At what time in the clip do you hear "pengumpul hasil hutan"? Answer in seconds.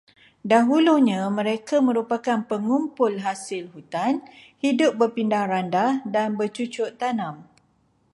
2.51-4.13